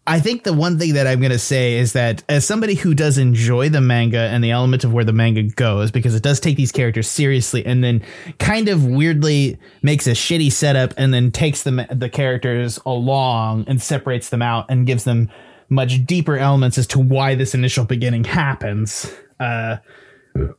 [0.07, 2.95] I think the one thing that I'm going to say is that as somebody who
[2.95, 6.39] does enjoy the manga and the element of where the manga goes, because it does
[6.39, 8.03] take these characters seriously and then
[8.39, 13.79] kind of weirdly makes a shitty setup and then takes the, the characters along and
[13.79, 15.29] separates them out and gives them
[15.69, 19.11] much deeper elements as to why this initial beginning happens.
[19.39, 19.77] Uh,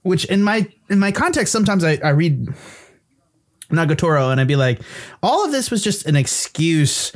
[0.03, 2.49] which in my in my context, sometimes I, I read
[3.71, 4.81] Nagatoro and I'd be like,
[5.23, 7.13] all of this was just an excuse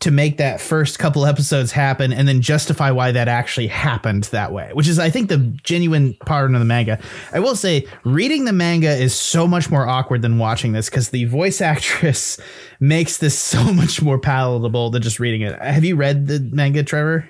[0.00, 4.52] to make that first couple episodes happen and then justify why that actually happened that
[4.52, 7.00] way, which is, I think, the genuine part of the manga.
[7.32, 11.08] I will say, reading the manga is so much more awkward than watching this because
[11.08, 12.38] the voice actress
[12.80, 15.58] makes this so much more palatable than just reading it.
[15.60, 17.28] Have you read the manga, Trevor?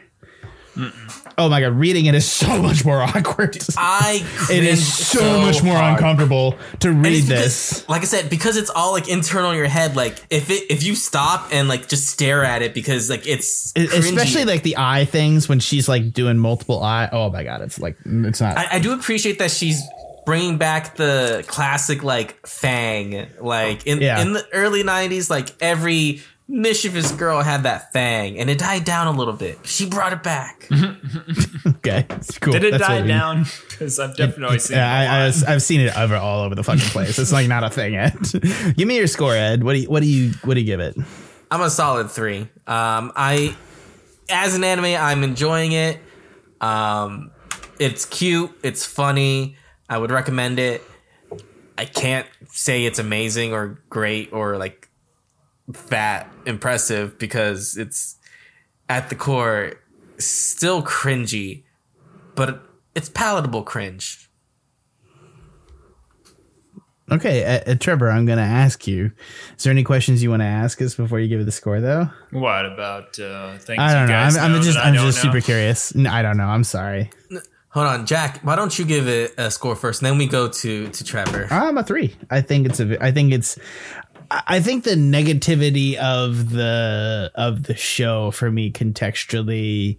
[1.38, 3.58] Oh my god, reading it is so much more awkward.
[3.76, 5.94] I it is is so, much more hard.
[5.94, 7.72] uncomfortable to read it's this.
[7.80, 9.96] because- like I said, because it's all like internal in your head.
[9.96, 13.72] Like if it if you stop and like just stare at it because like it's
[13.72, 13.92] cringy.
[13.98, 17.08] Especially like the eye things when she's like doing multiple eye.
[17.12, 18.56] Oh my god, it's like it's not.
[18.56, 19.80] I, I do appreciate that she's
[20.26, 23.26] bringing back the classic like Fang.
[23.40, 24.20] Like in Yeah.
[24.22, 29.06] in the early '90s, like every mischievous girl had that Fang, and it died down
[29.06, 29.58] a little bit.
[29.64, 30.68] She brought it back.
[31.66, 32.52] okay, it's cool.
[32.52, 33.46] Did it That's what die we- down?
[33.74, 35.06] Because I've definitely seen Yeah, it.
[35.06, 35.48] a I, lot.
[35.48, 37.18] I, I've seen it over all over the fucking place.
[37.18, 38.14] It's like not a thing yet.
[38.76, 39.64] give me your score, Ed.
[39.64, 40.96] What do you what do you what do you give it?
[41.50, 42.42] I'm a solid three.
[42.68, 43.56] Um, I,
[44.28, 45.98] as an anime, I'm enjoying it.
[46.60, 47.32] Um,
[47.80, 48.52] it's cute.
[48.62, 49.56] It's funny.
[49.88, 50.82] I would recommend it.
[51.76, 54.83] I can't say it's amazing or great or like
[55.88, 58.16] that impressive because it's
[58.88, 59.74] at the core
[60.18, 61.64] still cringy,
[62.34, 62.62] but
[62.94, 64.28] it's palatable cringe.
[67.12, 69.12] Okay, uh, uh, Trevor, I'm going to ask you.
[69.58, 71.80] Is there any questions you want to ask us before you give it the score,
[71.80, 72.08] though?
[72.30, 74.12] What about uh, things I don't you know.
[74.14, 75.30] guys I'm, I'm just I I'm just know?
[75.30, 75.94] super curious.
[75.94, 76.46] No, I don't know.
[76.46, 77.10] I'm sorry.
[77.68, 78.40] Hold on, Jack.
[78.42, 81.46] Why don't you give it a score first, and then we go to to Trevor.
[81.50, 82.16] I'm a three.
[82.30, 83.04] I think it's a.
[83.04, 83.58] I think it's.
[84.46, 89.98] I think the negativity of the of the show for me contextually,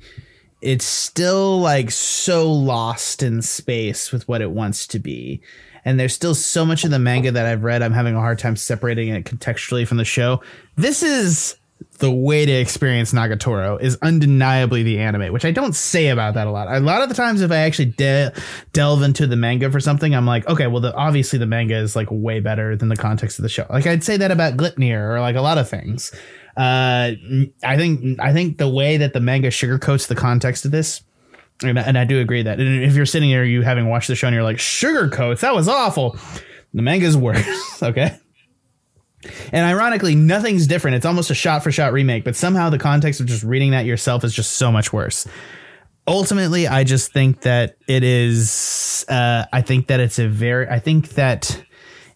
[0.61, 5.41] it's still like so lost in space with what it wants to be,
[5.85, 7.81] and there's still so much of the manga that I've read.
[7.81, 10.41] I'm having a hard time separating it contextually from the show.
[10.75, 11.55] This is
[11.99, 16.47] the way to experience Nagatoro is undeniably the anime, which I don't say about that
[16.47, 16.67] a lot.
[16.67, 18.33] A lot of the times, if I actually de-
[18.73, 21.95] delve into the manga for something, I'm like, okay, well, the, obviously the manga is
[21.95, 23.65] like way better than the context of the show.
[23.69, 26.13] Like I'd say that about Gleipnir or like a lot of things.
[26.57, 27.11] Uh,
[27.63, 31.01] I think I think the way that the manga sugarcoats the context of this.
[31.63, 34.15] And, and I do agree that and if you're sitting here, you having watched the
[34.15, 36.17] show, and you're like, sugarcoats, that was awful.
[36.73, 37.45] The manga's worse.
[37.83, 38.17] okay.
[39.51, 40.95] And ironically, nothing's different.
[40.95, 43.85] It's almost a shot for shot remake, but somehow the context of just reading that
[43.85, 45.27] yourself is just so much worse.
[46.07, 50.79] Ultimately, I just think that it is, uh, I think that it's a very, I
[50.79, 51.63] think that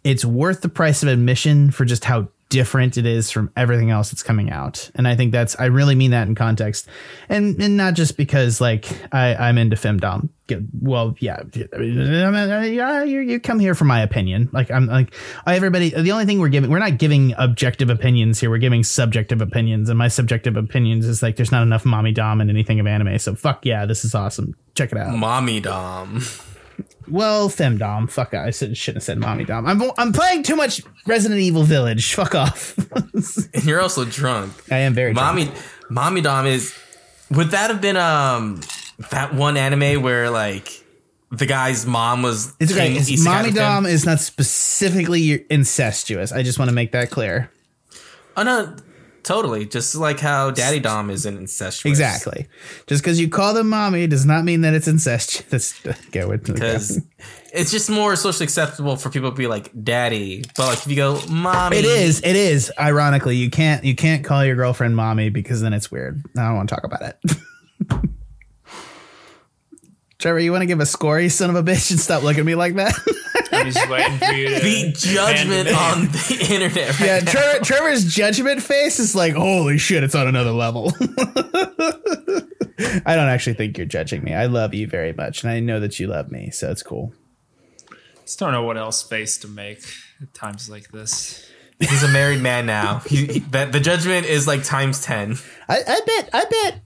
[0.03, 4.11] it's worth the price of admission for just how different it is from everything else
[4.11, 4.89] that's coming out.
[4.95, 6.87] And I think that's, I really mean that in context.
[7.29, 10.29] And, and not just because like I, I'm into femdom.
[10.49, 14.49] Get- Well, yeah, yeah, you, you come here for my opinion.
[14.51, 15.13] Like I'm like
[15.47, 15.89] everybody.
[15.91, 18.49] The only thing we're giving, we're not giving objective opinions here.
[18.49, 19.89] We're giving subjective opinions.
[19.89, 23.17] And my subjective opinions is like there's not enough mommy dom in anything of anime.
[23.19, 24.55] So fuck yeah, this is awesome.
[24.75, 25.15] Check it out.
[25.15, 26.21] Mommy Dom.
[27.07, 28.09] Well, femdom.
[28.09, 28.33] Fuck.
[28.33, 29.65] I should- shouldn't have said mommy dom.
[29.65, 32.13] I'm I'm playing too much Resident Evil Village.
[32.13, 32.75] Fuck off.
[33.53, 34.53] And you're also drunk.
[34.71, 35.37] I am very drunk.
[35.37, 35.51] Mommy
[35.89, 36.73] Mommy Dom is
[37.31, 38.61] would that have been um
[39.11, 40.83] that one anime where like
[41.31, 42.95] the guy's mom was It's okay.
[42.95, 46.31] It's, mommy dom is not specifically incestuous.
[46.31, 47.51] I just want to make that clear.
[48.35, 48.75] Oh no,
[49.23, 49.65] totally.
[49.65, 51.91] Just like how Daddy Dom is an incestuous.
[51.91, 52.47] Exactly.
[52.87, 55.79] Just because you call them mommy does not mean that it's incestuous.
[56.11, 57.01] Go with Because
[57.53, 60.43] it's just more socially acceptable for people to be like daddy.
[60.55, 62.21] But like if you go mommy It is.
[62.21, 62.71] It is.
[62.79, 63.83] Ironically, you can't.
[63.83, 66.23] You can't call your girlfriend mommy because then it's weird.
[66.37, 68.09] I don't want to talk about it.
[70.19, 72.41] Trevor, you want to give a score, you son of a bitch, and stop looking
[72.41, 72.93] at me like that?
[73.53, 74.59] I'm just waiting for you to.
[74.59, 77.31] the judgment hand on the internet right yeah, now.
[77.31, 80.91] Trevor, Trevor's judgment face is like, holy shit, it's on another level.
[80.99, 81.05] I
[83.15, 84.33] don't actually think you're judging me.
[84.33, 87.13] I love you very much, and I know that you love me, so it's cool.
[88.25, 89.85] Just don't know what else face to make
[90.21, 91.49] at times like this.
[91.79, 92.99] He's a married man now.
[93.07, 95.37] He, he- that the judgment is like times ten.
[95.69, 96.81] I, I bet, I bet,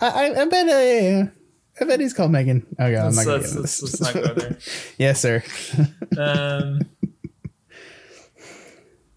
[0.00, 1.30] I, I, I bet, uh,
[1.80, 2.66] I bet he's called Megan.
[2.78, 4.00] Oh god, I'm not gonna get into let's, this.
[4.00, 4.58] let's not go there.
[4.98, 5.42] yes, sir.
[6.16, 6.80] Um,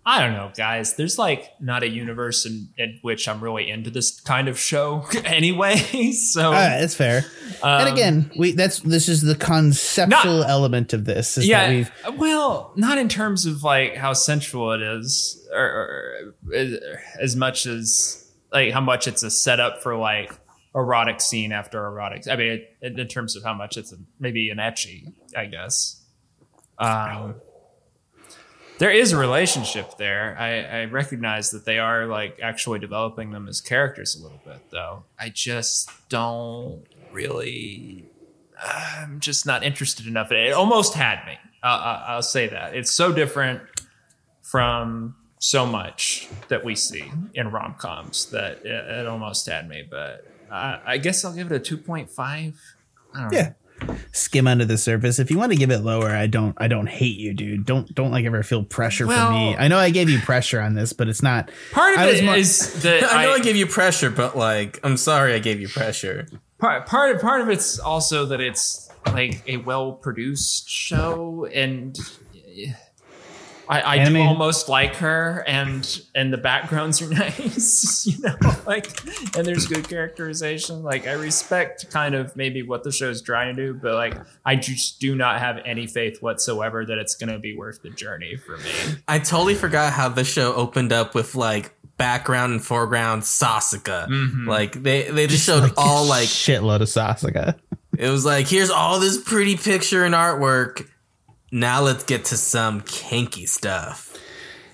[0.05, 0.95] I don't know, guys.
[0.95, 5.05] There's like not a universe in, in which I'm really into this kind of show
[5.23, 5.75] anyway.
[6.13, 7.25] So All right, that's fair.
[7.63, 11.37] and Um, again, we that's this is the conceptual element of this.
[11.37, 15.63] Is that yeah, we've well, not in terms of like how sensual it is, or,
[15.63, 20.33] or, or as much as like how much it's a setup for like
[20.75, 22.27] erotic scene after erotic.
[22.27, 26.03] I mean, in, in terms of how much it's maybe an ecchi, I guess.
[26.77, 27.36] Um,
[28.77, 30.38] there is a relationship there.
[30.39, 34.69] I, I recognize that they are like actually developing them as characters a little bit,
[34.71, 35.03] though.
[35.19, 38.05] I just don't really.
[38.62, 40.32] I'm just not interested enough.
[40.32, 41.38] It almost had me.
[41.62, 43.62] I'll, I'll I'll say that it's so different
[44.41, 49.86] from so much that we see in rom coms that it, it almost had me.
[49.89, 52.59] But Uh, I guess I'll give it a two point five.
[53.15, 53.38] I don't know.
[53.38, 53.53] Yeah.
[54.12, 55.19] Skim under the surface.
[55.19, 57.65] If you want to give it lower, I don't I don't hate you, dude.
[57.65, 59.55] Don't don't like ever feel pressure Well- from me.
[59.57, 62.25] I know I gave you pressure on this, but it's not Part of I it
[62.25, 65.39] more- is that I know I, I, gave you pressure, but like, I'm sorry I
[65.39, 66.27] gave you pressure.
[66.59, 71.97] part part of part of it's also that it's like a well produced show and
[73.69, 78.88] I, I do almost like her and and the backgrounds are nice you know like
[79.38, 83.55] and there's good characterization like I respect kind of maybe what the show is trying
[83.55, 87.39] to do but like I just do not have any faith whatsoever that it's gonna
[87.39, 88.71] be worth the journey for me
[89.08, 94.08] I totally forgot how the show opened up with like background and foreground Sasuke.
[94.08, 94.49] Mm-hmm.
[94.49, 97.55] Like they they just showed all like shitload of Sasuke.
[97.95, 100.88] it was like here's all this pretty picture and artwork.
[101.51, 104.17] Now let's get to some kinky stuff.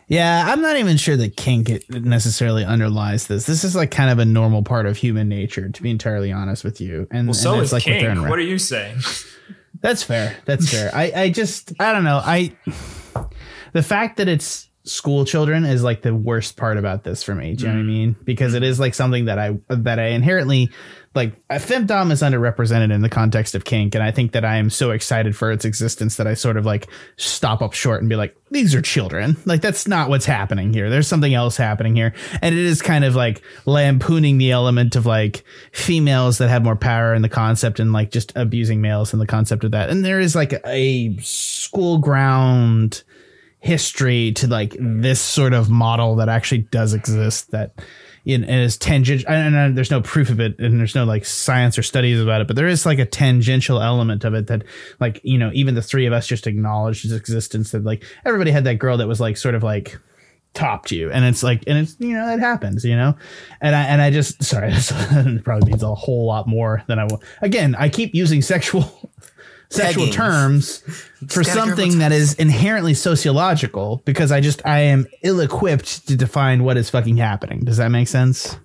[0.08, 3.46] Yeah, I'm not even sure that kink necessarily underlies this.
[3.46, 6.64] This is like kind of a normal part of human nature, to be entirely honest
[6.64, 7.08] with you.
[7.10, 9.00] And, well so and is that's King they're what are you saying
[9.82, 10.36] That's fair.
[10.46, 10.90] That's fair.
[10.96, 12.20] I, I just I don't know.
[12.24, 12.54] I
[13.74, 17.56] the fact that it's school children is like the worst part about this for me.
[17.56, 17.90] Do you know what I mm-hmm.
[17.90, 18.16] mean?
[18.24, 20.72] Because it is like something that I that I inherently
[21.16, 24.70] like femdom is underrepresented in the context of kink and I think that I am
[24.70, 28.16] so excited for its existence that I sort of like stop up short and be
[28.16, 29.38] like these are children.
[29.46, 30.90] Like that's not what's happening here.
[30.90, 32.14] There's something else happening here.
[32.42, 36.76] And it is kind of like lampooning the element of like females that have more
[36.76, 39.90] power in the concept and like just abusing males in the concept of that.
[39.90, 43.04] And there is like a school ground
[43.60, 47.74] history to like this sort of model that actually does exist that
[48.26, 51.78] in and is tangent and there's no proof of it and there's no like science
[51.78, 54.64] or studies about it but there is like a tangential element of it that
[55.00, 58.50] like you know even the three of us just acknowledged its existence that like everybody
[58.50, 60.00] had that girl that was like sort of like
[60.56, 63.16] topped you and it's like and it's you know it happens you know?
[63.62, 64.92] And i and i just sorry this
[65.44, 69.12] probably means a whole lot more than i will again i keep using sexual
[69.70, 70.14] sexual Pegging.
[70.14, 70.84] terms
[71.28, 76.78] for something that is inherently sociological because i just i am ill-equipped to define what
[76.78, 78.58] is fucking happening does that make sense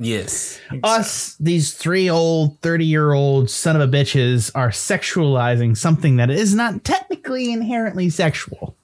[0.00, 0.60] Yes.
[0.82, 6.30] us these three old 30 year old son of a bitches are sexualizing something that
[6.30, 8.76] is not technically inherently sexual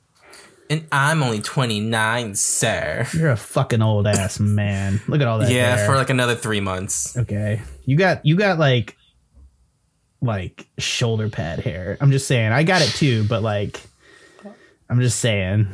[0.71, 3.09] And I'm only 29, sir.
[3.13, 5.87] you're a fucking old ass man look at all that Yeah, hair.
[5.87, 7.17] for like another three months.
[7.17, 7.61] Okay.
[7.87, 8.97] You got you got like
[10.23, 11.97] like shoulder pad hair.
[12.01, 12.53] I'm just saying.
[12.53, 13.81] I got it too, but like
[14.89, 15.69] I'm just saying.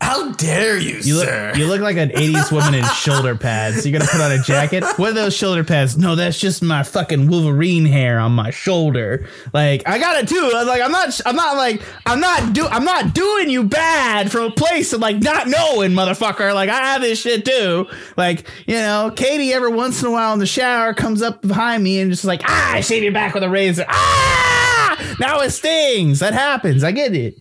[0.00, 1.48] How dare you, You sir?
[1.48, 3.86] look you look like an 80s woman in shoulder pads.
[3.86, 4.84] You got to put on a jacket.
[4.96, 5.96] What are those shoulder pads?
[5.96, 9.26] No, that's just my fucking Wolverine hair on my shoulder.
[9.52, 10.50] Like I got it too.
[10.54, 13.64] I was like I'm not I'm not like I'm not do I'm not doing you
[13.64, 16.54] bad from a place of like not knowing, motherfucker.
[16.54, 17.86] Like I have this shit too.
[18.16, 21.82] Like, you know, Katie every once in a while in the shower comes up behind
[21.82, 23.86] me and just like, ah, I shave your back with a razor.
[23.88, 24.56] Ah
[25.20, 26.20] now it stings.
[26.20, 26.84] That happens.
[26.84, 27.38] I get it.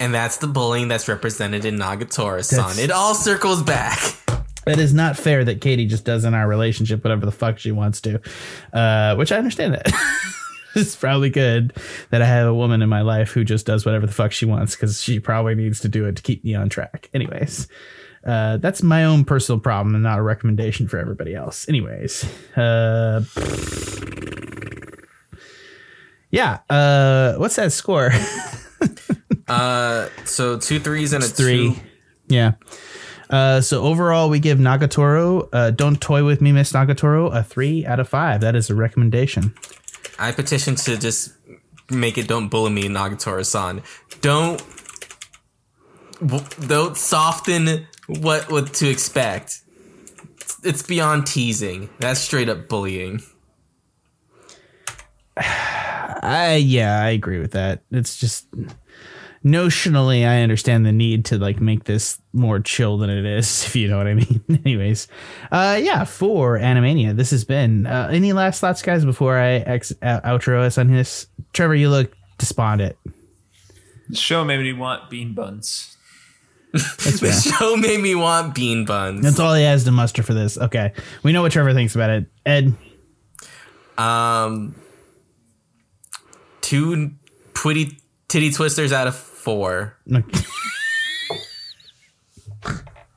[0.00, 2.58] And that's the bullying that's represented in Nagatoro san.
[2.58, 3.98] That's- It all circles back.
[4.66, 7.70] It is not fair that Katie just does in our relationship whatever the fuck she
[7.70, 8.20] wants to,
[8.72, 9.92] uh, which I understand that.
[10.74, 11.74] it's probably good
[12.10, 14.46] that I have a woman in my life who just does whatever the fuck she
[14.46, 17.10] wants because she probably needs to do it to keep me on track.
[17.12, 17.68] Anyways,
[18.26, 21.68] uh, that's my own personal problem and not a recommendation for everybody else.
[21.68, 22.24] Anyways,
[22.56, 23.22] uh,
[26.30, 26.60] yeah.
[26.70, 28.10] Uh, what's that score?
[29.48, 31.74] Uh, so two threes and a Three.
[31.74, 31.80] two.
[32.28, 32.52] Yeah.
[33.30, 37.84] Uh, so overall, we give Nagatoro, uh, Don't Toy With Me, Miss Nagatoro, a three
[37.86, 38.40] out of five.
[38.40, 39.54] That is a recommendation.
[40.18, 41.32] I petition to just
[41.90, 43.82] make it don't bully me, Nagatoro san.
[44.20, 44.62] Don't
[46.66, 49.60] don't soften what what to expect.
[50.36, 51.90] It's- It's beyond teasing.
[51.98, 53.20] That's straight up bullying.
[55.36, 57.82] I yeah, I agree with that.
[57.90, 58.46] It's just
[59.44, 63.76] notionally, I understand the need to like make this more chill than it is, if
[63.76, 64.42] you know what I mean.
[64.64, 65.08] Anyways,
[65.52, 67.86] uh, yeah, for Animania, this has been.
[67.86, 71.26] Uh, any last thoughts, guys, before I ex- uh, outro us on this?
[71.52, 72.96] Trevor, you look despondent.
[74.08, 75.96] the show made me want bean buns
[76.72, 79.22] The show made me want bean buns.
[79.22, 80.58] That's all he has to muster for this.
[80.58, 80.92] Okay,
[81.22, 82.26] we know what Trevor thinks about it.
[82.44, 82.74] Ed,
[83.96, 84.74] Um,
[86.62, 87.12] two
[87.52, 89.14] twitty titty twisters out of
[89.44, 89.96] four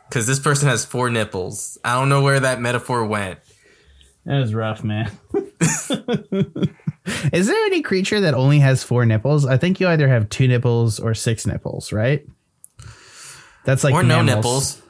[0.09, 1.77] because this person has four nipples.
[1.83, 3.39] I don't know where that metaphor went.
[4.25, 5.09] That was rough, man.
[7.31, 9.45] Is there any creature that only has four nipples?
[9.45, 12.27] I think you either have two nipples or six nipples, right?
[13.63, 14.81] That's like Or no nipples.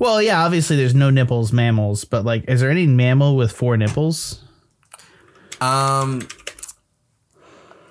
[0.00, 3.76] Well, yeah, obviously there's no nipples mammals, but like, is there any mammal with four
[3.76, 4.42] nipples?
[5.60, 6.26] Um,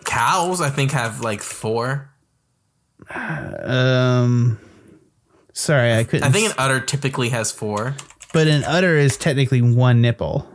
[0.04, 2.10] cows, I think, have like four.
[3.14, 4.60] Um,
[5.54, 6.28] sorry, I couldn't.
[6.28, 7.96] I think an udder typically has four.
[8.34, 10.48] but an udder is technically one nipple.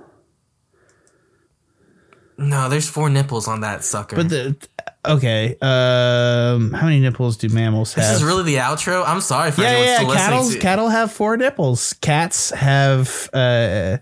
[2.38, 4.16] No, there's four nipples on that sucker.
[4.16, 4.56] But the
[5.06, 8.04] okay, um, how many nipples do mammals have?
[8.04, 9.04] this is really the outro.
[9.06, 10.14] I'm sorry for yeah, anyone yeah, still yeah.
[10.14, 10.38] listening.
[10.38, 11.92] Cattle, to- cattle have four nipples.
[11.94, 13.30] Cats have.
[13.32, 13.98] Uh,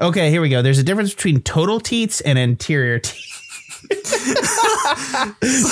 [0.00, 0.62] okay, here we go.
[0.62, 3.33] There's a difference between total teats and anterior teats.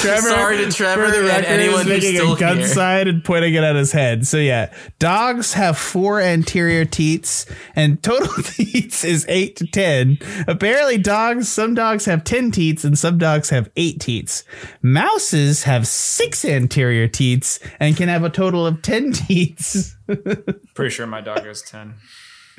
[0.00, 2.58] Trevor, Sorry to Trevor for the and record, anyone is who's making still a gun
[2.58, 2.66] here.
[2.68, 4.26] sign and pointing it at his head.
[4.26, 10.18] So yeah, dogs have four anterior teats, and total teats is eight to ten.
[10.46, 11.48] Apparently, dogs.
[11.48, 14.44] Some dogs have ten teats, and some dogs have eight teats.
[14.82, 19.96] Mouses have six anterior teats and can have a total of ten teats.
[20.74, 21.94] Pretty sure my dog has 10.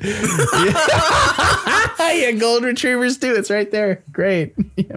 [2.00, 3.34] yeah, gold retrievers too.
[3.34, 4.02] It's right there.
[4.10, 4.54] Great.
[4.76, 4.96] Yeah.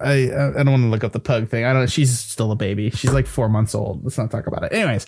[0.00, 1.64] I I don't want to look up the pug thing.
[1.64, 1.90] I don't.
[1.90, 2.90] She's still a baby.
[2.90, 4.02] She's like four months old.
[4.02, 4.72] Let's not talk about it.
[4.72, 5.04] Anyways,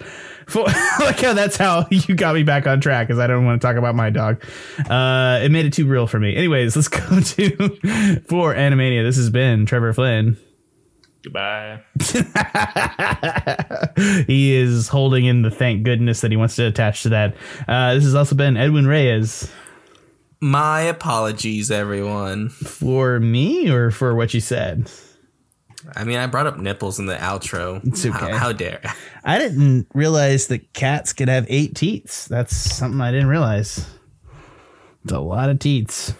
[0.46, 0.64] for,
[1.00, 3.66] like how that's how you got me back on track because I don't want to
[3.66, 4.44] talk about my dog.
[4.88, 6.36] Uh, it made it too real for me.
[6.36, 9.02] Anyways, let's go to for Animania.
[9.02, 10.36] This has been Trevor Flynn.
[11.22, 11.80] Goodbye.
[14.26, 17.36] he is holding in the thank goodness that he wants to attach to that.
[17.68, 19.48] Uh, this has also been Edwin Reyes.
[20.42, 22.48] My apologies, everyone.
[22.48, 24.90] For me or for what you said?
[25.94, 27.80] I mean, I brought up nipples in the outro.
[27.86, 28.32] It's okay.
[28.32, 28.80] How, how dare?
[29.22, 32.26] I didn't realize that cats could have eight teats.
[32.26, 33.86] That's something I didn't realize.
[35.04, 36.12] It's a lot of teats.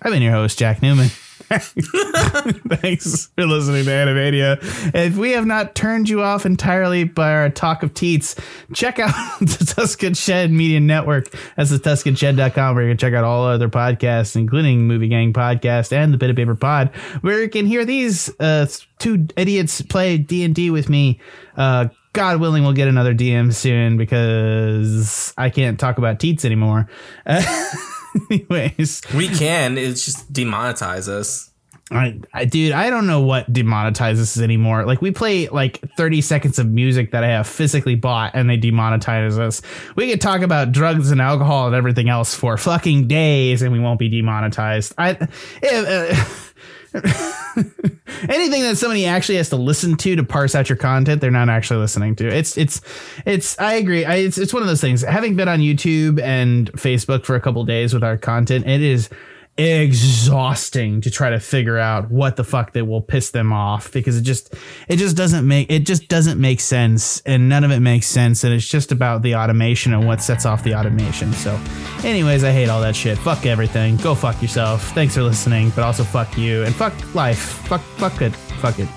[0.00, 1.10] I've been your host, Jack Newman.
[1.50, 4.58] Thanks for listening to Animania.
[4.94, 8.34] If we have not turned you off entirely by our talk of teats,
[8.72, 11.34] check out the Tuscan Shed Media Network.
[11.56, 15.92] That's the TuscanShed.com where you can check out all other podcasts, including Movie Gang Podcast
[15.92, 18.66] and the Bit of Paper Pod, where you can hear these uh,
[18.98, 21.20] two idiots play D&D with me.
[21.56, 26.88] Uh, God willing, we'll get another DM soon because I can't talk about teats anymore.
[28.30, 29.78] anyways, We can.
[29.78, 31.50] It's just demonetize us.
[31.90, 34.86] I, I, dude, I don't know what demonetizes us anymore.
[34.86, 38.56] Like we play like 30 seconds of music that I have physically bought and they
[38.56, 39.60] demonetize us.
[39.94, 43.80] We could talk about drugs and alcohol and everything else for fucking days and we
[43.80, 44.94] won't be demonetized.
[44.96, 46.24] I, uh,
[48.28, 51.48] anything that somebody actually has to listen to to parse out your content, they're not
[51.48, 52.28] actually listening to.
[52.28, 52.80] It's, it's,
[53.26, 54.04] it's, I agree.
[54.04, 55.02] I, it's, it's one of those things.
[55.02, 59.08] Having been on YouTube and Facebook for a couple days with our content, it is,
[59.56, 64.16] exhausting to try to figure out what the fuck that will piss them off because
[64.16, 64.52] it just
[64.88, 68.42] it just doesn't make it just doesn't make sense and none of it makes sense
[68.42, 71.32] and it's just about the automation and what sets off the automation.
[71.34, 71.58] So
[72.02, 73.16] anyways i hate all that shit.
[73.16, 73.96] Fuck everything.
[73.98, 74.90] Go fuck yourself.
[74.92, 77.38] Thanks for listening but also fuck you and fuck life.
[77.68, 78.34] Fuck fuck it.
[78.60, 78.88] Fuck it.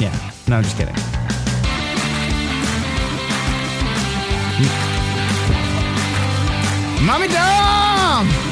[0.00, 0.16] Yeah.
[0.48, 0.94] No i'm just kidding.
[7.04, 8.51] Mommy dom